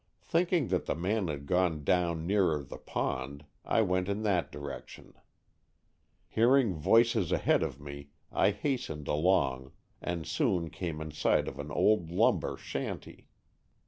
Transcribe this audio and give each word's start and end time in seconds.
Thinking 0.23 0.69
that 0.69 0.87
the 0.87 0.95
man 0.95 1.27
had 1.27 1.45
gone 1.45 1.83
down 1.83 2.25
nearer 2.25 2.63
the 2.63 2.79
pond, 2.79 3.45
I 3.63 3.83
went 3.83 4.09
in 4.09 4.23
that 4.23 4.51
direction. 4.51 5.13
Hearing 6.27 6.73
voices 6.73 7.31
ahead 7.31 7.61
of 7.61 7.79
me 7.79 8.09
I 8.31 8.49
hastened 8.49 9.07
along 9.07 9.73
and 10.01 10.25
soon 10.25 10.71
came 10.71 11.01
in 11.01 11.11
sight 11.11 11.47
of 11.47 11.59
an 11.59 11.69
old 11.69 12.09
lumber 12.09 12.57
shanty. 12.57 13.27